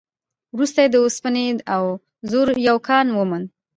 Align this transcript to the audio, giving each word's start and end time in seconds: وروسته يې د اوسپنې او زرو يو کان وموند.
وروسته 0.55 0.79
يې 0.83 0.89
د 0.91 0.95
اوسپنې 1.03 1.45
او 1.75 1.83
زرو 2.29 2.53
يو 2.67 2.77
کان 2.87 3.05
وموند. 3.11 3.45